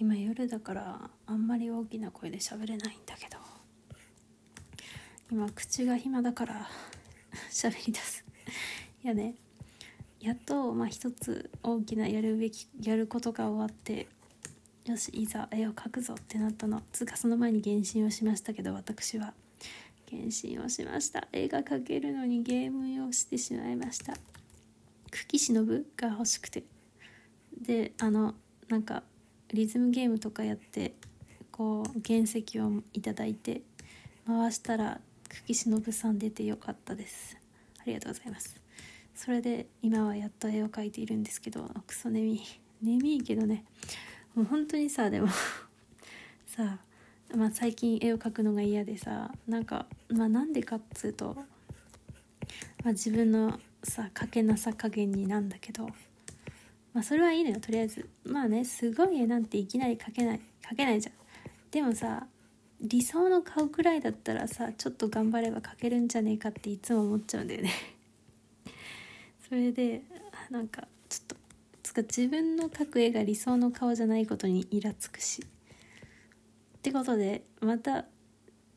[0.00, 3.36] 今夜だからあんまり大きな声で喋れないんだけど
[5.28, 6.68] 今口が暇だから
[7.50, 8.24] 喋り出す。
[9.02, 9.34] いやね
[10.20, 14.06] やっとまあ一つ大きなやるべきやることが終わって
[14.84, 16.80] よしいざ絵を描くぞってなったの。
[16.92, 19.34] つうかその前に原神をしましたけど私は。
[20.08, 21.26] 原神をしました。
[21.32, 24.16] 絵が描けるのにゲームをしてしまいました。
[25.10, 26.62] 久喜忍が欲しくて。
[27.60, 28.36] であの
[28.68, 29.02] なんか
[29.52, 30.94] リズムゲームとかやって
[31.50, 33.62] こう原石をいただいて
[34.26, 37.36] 回したら久喜忍さん出てよかったです。
[37.80, 38.60] ありがとうございます。
[39.14, 42.40] それで今はやっと絵を描いているんですけどクソ眠い。
[42.82, 43.64] 眠いけどね。
[44.34, 45.28] もう本当にさでも
[46.46, 46.78] さ
[47.32, 51.34] あ、まあ、最近絵を描くのが嫌でさなんかまあなんでかっつうと、
[52.84, 55.88] まあ、自分のさ描けなさ加減になんだけど
[56.98, 57.60] まあそれはいいのよ。
[57.60, 58.08] とりあえず。
[58.24, 61.14] まあねすごい絵なんていきなり描けない描けないじゃん。
[61.70, 62.26] でもさ
[62.80, 67.70] 理想の顔くらいだったらさちょっと頑張れば描けるんじゃねえかっていつも思っちゃうんだよね。
[69.48, 70.02] それで
[70.50, 71.36] なんかちょっと
[71.84, 75.46] つか自分の描く絵が理想の顔じゃないことにイラつくし。
[76.78, 78.06] ってことでまた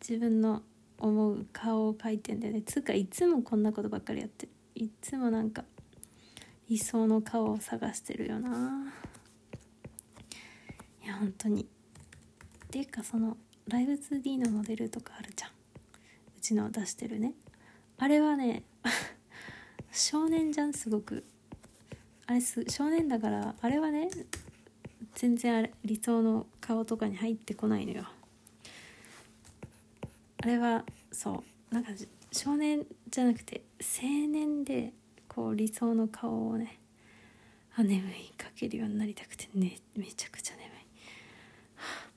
[0.00, 0.62] 自分の
[0.98, 2.62] 思う顔を描いてんだよね。
[2.62, 4.52] つうかいつもこんなことばっかりやってる。
[4.76, 5.64] いつもなんか
[6.68, 8.92] 理想の顔を探してるよな。
[11.02, 11.62] いや本当に。
[11.62, 11.66] っ
[12.70, 13.36] ていうかその
[13.68, 15.50] ライブ 2D のモデルとかあるじゃん。
[15.50, 17.34] うちの出してるね。
[17.98, 18.62] あれはね
[19.92, 21.24] 少年じゃんすごく。
[22.26, 24.08] あれす少年だからあれはね
[25.14, 28.04] 全然あれ理想の顔とかに入ってこないのよ。
[30.38, 31.74] あれはそう。
[31.74, 31.90] なんか
[32.32, 34.92] 少年じゃなくて青年で
[35.34, 36.78] こう理想の顔をね
[37.76, 40.70] あ眠いかけるようになりたくてねめちゃくちゃ眠い、
[41.74, 42.08] は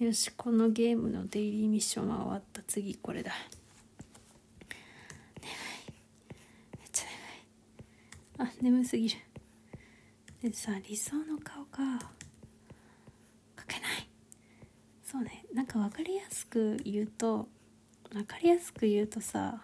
[0.00, 2.62] あ、よしこのゲームのデイリーミッションは終わった。
[2.66, 3.30] 次これだ。
[5.40, 5.54] 眠い。
[6.78, 7.04] めっちゃ
[8.38, 8.50] 眠い。
[8.50, 9.16] あ眠すぎる。
[10.42, 12.00] でさ理想の顔が
[13.56, 14.08] 描けない。
[15.04, 15.44] そうね。
[15.54, 17.48] なんか分かりやすく言うと
[18.12, 19.62] 分かりやすく言うとさ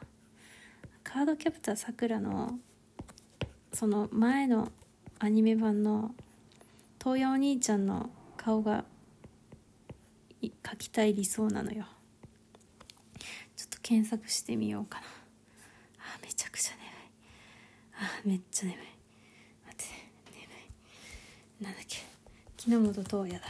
[1.02, 2.58] カードキャプターさくらの
[3.72, 4.72] その前の
[5.18, 6.14] アニメ版の
[7.02, 8.84] 東野お兄ちゃんの顔が
[10.42, 11.84] 描きたい理想なのよ。
[13.56, 15.06] ちょっと検索してみようかな。
[15.98, 16.90] あめちゃくちゃ眠い。
[17.94, 18.78] あめっちゃ眠い。
[19.66, 19.84] 待って
[20.32, 20.42] 眠
[21.60, 21.64] い。
[21.64, 21.98] なんだっけ。
[22.56, 23.46] 木之本東也だ。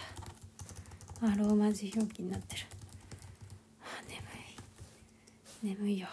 [1.23, 2.63] あローマ字表記になってる。
[3.83, 4.03] あ
[5.63, 5.77] 眠い。
[5.79, 6.09] 眠いよ。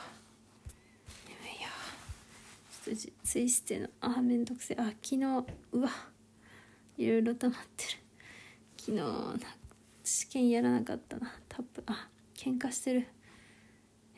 [2.95, 4.77] ツイステのあめんどくせえ。
[4.79, 5.23] あ昨日
[5.71, 5.89] うわ。
[6.97, 7.89] いろいろ溜まってる。
[8.77, 9.45] 昨日
[10.03, 11.33] 試験やらなかったな。
[11.49, 13.07] タップあ喧嘩してる。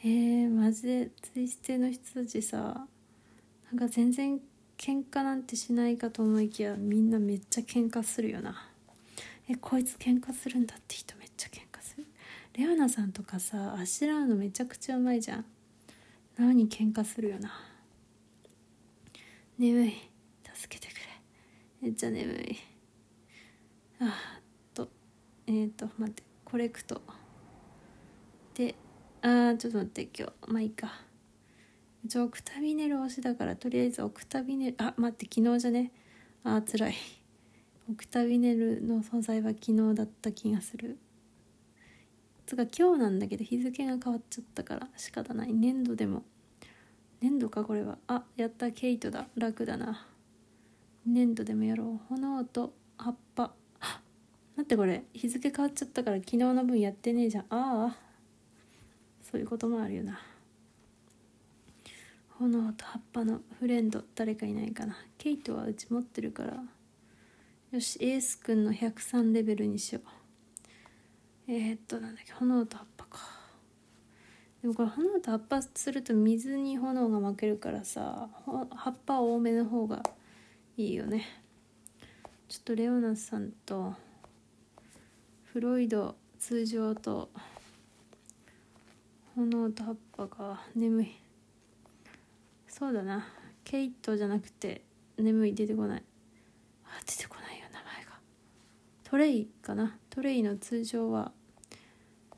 [0.04, 2.88] えー、マジでツイステの人たちさ
[3.72, 4.40] なんか全然
[4.78, 8.70] 喧嘩なんてしないかと思いきやみんなめっちゃ喧嘩するよな。
[9.50, 12.06] えこいつ喧嘩するんだって人めっちゃ喧嘩する。
[12.54, 15.46] レオナさんとかさあしらうのめちゃくちゃうまいじゃん。
[16.38, 17.52] なのに喧嘩するよな。
[19.60, 19.94] 眠い。
[20.54, 21.02] 助けてくれ。
[21.82, 22.58] めっちゃ眠い。
[24.00, 24.40] あ
[24.74, 24.88] と
[25.48, 26.24] えっ、ー、と待って。
[26.46, 27.02] コレクト
[28.54, 28.74] で
[29.22, 30.10] あーちょっと待って。
[30.18, 31.02] 今日まあいいか。
[32.06, 35.26] 一応オクタビネル推しだからとりあえずオクタビネルあ待って。
[35.30, 35.92] 昨日じゃね。
[36.46, 36.96] あつらい。
[37.92, 40.98] オクタビネルの素材は昨日だった気がする。
[42.46, 45.52] つか今日なんだけど日付が変わっちゃったから仕方ない。
[45.52, 46.24] 粘土でも。
[47.22, 47.98] 粘土かこれは。
[48.08, 49.28] あやったケイトだ。
[49.36, 50.08] 楽だな。
[51.06, 52.16] 粘土でもやろう。
[52.16, 53.54] 炎と葉っぱ。
[54.56, 55.04] 待ってこれ。
[55.14, 57.44] 日付変わっちゃったから昨日の分やってねえじゃん。
[57.50, 57.98] ああ。
[59.22, 60.20] そういうこともあるよな。
[62.40, 64.96] 炎と葉っぱのフレンド誰かいないかな。
[65.18, 66.64] ケイトはうち持ってるから。
[67.72, 71.52] よしエースくんの103レベルにしよう。
[71.52, 72.32] えー、っとなんだっけ。
[72.34, 72.99] 炎と葉っぱ。
[74.62, 80.04] でもこれ炎と葉っぱすると水に炎が負けるからさ葉っぱ多めの方が
[80.76, 81.26] いいよね。
[82.50, 83.94] ちょっとレオナスさんと
[85.54, 87.30] フロイド通常と
[89.36, 91.16] 炎と葉っぱが眠い。
[92.68, 93.28] そうだな。
[93.64, 94.82] ケイトじゃなくて
[95.18, 96.04] 眠い出てこない。
[96.86, 98.20] あ出てこないよ名前が。
[99.04, 99.98] トレイかな。
[100.10, 101.32] トレイの通常は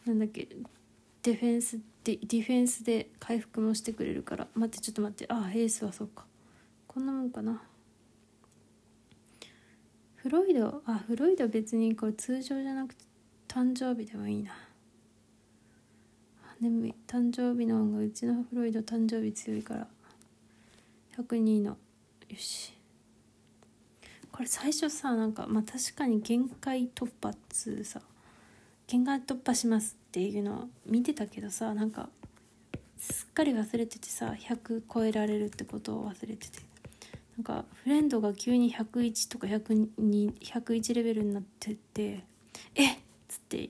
[0.05, 0.47] なんだっけ
[1.23, 4.47] ディフェンスディフェンスで回復もしてくれるから。
[4.55, 5.31] 待ってちょっと待って。
[5.31, 6.25] あエースはそうか。
[6.87, 7.61] こんなもんかな。
[10.15, 13.05] フロイドあフロイド別にこれ通常じゃなくて
[13.47, 14.51] 誕生日でもいいな。
[16.59, 19.87] 眠い誕生日の方がうちのフロイド誕生日強いから。
[21.17, 21.77] 102のよ
[22.37, 22.73] し。
[24.31, 28.01] これ最初さなんかまあ確かに限界突破っつうさ。
[28.87, 30.00] 限界突破します。
[30.11, 32.09] っていうのを見てたけどさなんか
[32.97, 36.59] すっかり忘れててさ100超えられるってことを忘れてて。
[37.37, 42.25] なんかフレンドが急に101とか102 101レベルになってて
[42.75, 42.97] えっ！
[43.29, 43.69] つって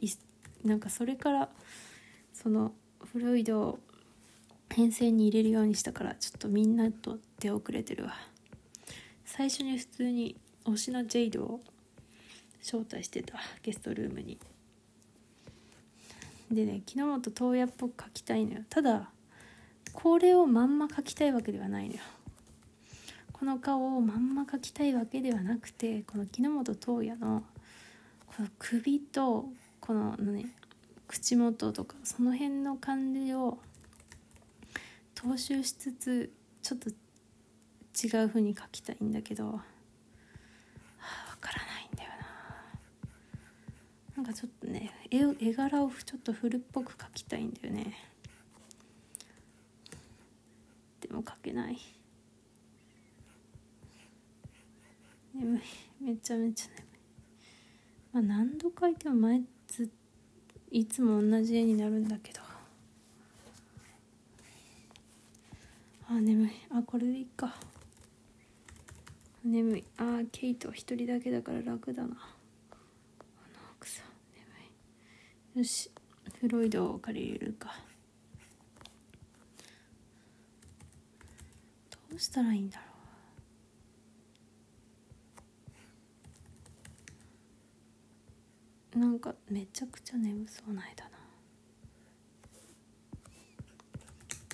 [0.66, 1.50] なんかそれから
[2.34, 2.74] その
[3.14, 3.80] フロイドを
[4.70, 8.16] 編成に入れるようにしたからちょっとみんなと出遅れてるわ。
[9.26, 10.36] 最初に普通に
[10.66, 11.62] 推しのジェイドを
[12.62, 14.40] 招待してたゲストルームに。
[16.52, 18.62] でね木本東也っぽく描きたいのよ。
[18.70, 19.10] ただ
[19.94, 22.02] これをまんま描きたいわけではないのよ。
[23.32, 27.44] この顔をまんま描きたいわけではなくてこの木本東也の
[28.28, 29.46] この首と
[29.80, 30.46] この何
[31.08, 33.58] 口元とかその辺の感じを
[35.16, 36.32] 踏襲しつつ
[36.62, 39.64] ちょっと違う風に描きたいんだけど、は
[41.00, 42.10] あ、分からないんだよ
[44.22, 47.92] なんかちょっとね絵絵柄をちょっと古っぽく描きたいんだよね。
[51.00, 51.78] でも描けない。
[55.34, 55.62] 眠い。
[56.00, 56.84] めちゃめちゃ眠い。
[58.14, 59.90] まあ何度描いても前ず
[60.70, 62.42] いつも同じ絵になるんだけど。
[66.10, 66.52] あ眠い。
[66.70, 67.56] あこれでいいか。
[69.44, 69.84] 眠い。
[69.98, 72.10] あケイトは一人だけだから楽だな。
[72.10, 72.18] あの
[73.80, 74.11] 奥さん。
[75.56, 75.92] よし。
[76.40, 77.76] フロイドを借りるか。
[82.10, 82.84] どうしたらいいんだろ
[88.96, 89.00] う。
[89.00, 91.12] なんかめちゃくちゃ眠そうな絵だな。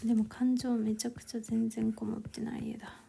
[0.04, 3.07] でも感情めちゃくちゃ全然こもってない絵だ。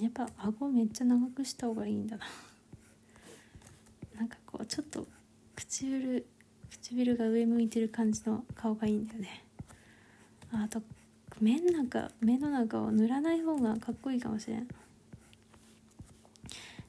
[0.00, 2.24] やっぱ顎めっちゃ長くした方がいいんだな。
[4.16, 5.06] なんかこうちょっと
[5.56, 6.26] 唇
[6.70, 9.44] 唇が上向いてる感じの顔がいいんだよね。
[10.52, 10.82] あと
[11.40, 14.68] 目の中目の中を塗らない方がかっこいいかもしれん。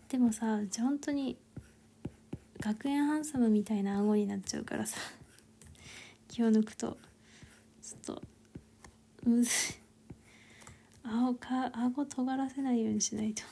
[0.07, 1.37] でもさ本当に
[2.59, 4.97] 学園ハンサムみたいな顎になっちゃうからさ。
[6.27, 6.97] 気を抜くと
[7.81, 8.23] ちょっと
[9.23, 9.88] むずい。
[11.03, 13.43] 顎か顎尖らせないようにしないと。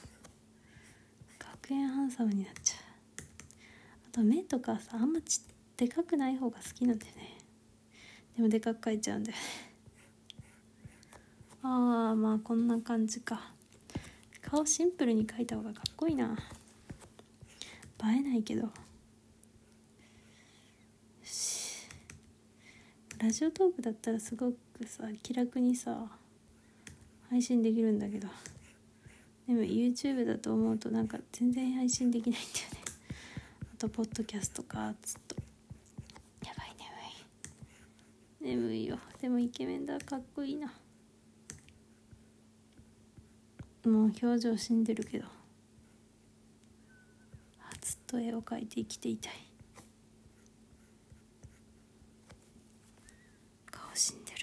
[1.39, 2.79] 学園ハンサムになっちゃう。
[4.09, 5.41] あと目とかさあんまち
[5.75, 7.37] でかくない方が好きなんだよね。
[8.35, 9.43] でもでかく描いちゃうんだよね。
[11.63, 13.53] ああまあこんな感じか。
[14.41, 16.37] 顔シンプルに描いた方がかっこいいな。
[18.03, 18.71] 映えないけど。
[23.19, 26.07] ラジオトークだったらすごくさ気楽にさ
[27.29, 28.27] 配信できるんだけど。
[29.47, 32.81] でも YouTube だと思うとなんか全然配信できないんだよね。
[33.73, 35.35] あとポッドキャストかずっと。
[36.45, 36.75] やばい
[38.41, 38.57] 眠い。
[38.57, 38.99] 眠いよ。
[39.21, 40.67] でもイケメンだかっこいいな。
[43.85, 45.25] もう表情死んでるけど。
[47.87, 49.33] ずっと絵を描いて生きていたい
[53.71, 54.37] 顔死んでる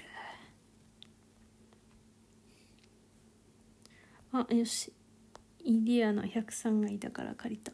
[4.36, 4.92] あよし。
[5.60, 7.72] イディアの103がいたから借りた。